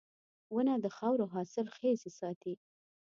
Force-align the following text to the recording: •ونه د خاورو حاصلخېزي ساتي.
•ونه 0.53 0.73
د 0.83 0.85
خاورو 0.97 1.25
حاصلخېزي 1.33 2.11
ساتي. 2.19 2.53